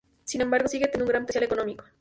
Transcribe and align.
Sin 0.23 0.41
embargo, 0.41 0.67
sigue 0.67 0.85
teniendo 0.87 1.03
un 1.05 1.09
gran 1.09 1.21
potencial 1.27 1.43
económico. 1.43 1.83